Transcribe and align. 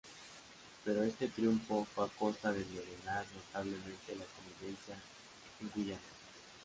Pero 0.83 1.03
este 1.03 1.27
triunfo 1.27 1.85
fue 1.93 2.05
a 2.05 2.07
costa 2.07 2.51
de 2.51 2.63
envenenar 2.63 3.23
notablemente 3.35 4.15
la 4.15 4.25
convivencia 4.25 4.95
en 5.61 5.69
Guyana. 5.75 5.99